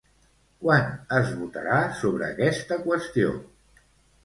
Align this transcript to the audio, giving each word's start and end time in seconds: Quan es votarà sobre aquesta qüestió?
Quan 0.63 0.87
es 1.17 1.29
votarà 1.41 1.77
sobre 2.01 2.31
aquesta 2.31 2.81
qüestió? 2.89 3.39